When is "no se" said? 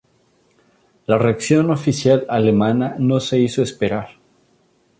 2.97-3.37